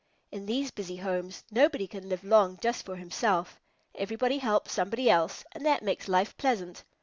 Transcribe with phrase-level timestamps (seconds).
[0.31, 3.59] In these busy homes, nobody can live long just for himself.
[3.93, 6.83] Everybody helps somebody else, and that makes life pleasant.